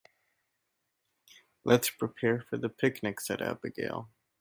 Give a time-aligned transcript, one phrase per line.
[1.63, 4.09] "Let's prepare for the picnic!", said Abigail.